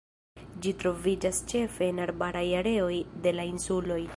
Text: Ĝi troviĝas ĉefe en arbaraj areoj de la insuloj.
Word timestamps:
Ĝi 0.65 0.71
troviĝas 0.83 1.41
ĉefe 1.51 1.85
en 1.91 2.01
arbaraj 2.07 2.45
areoj 2.63 2.99
de 3.27 3.35
la 3.41 3.47
insuloj. 3.55 4.05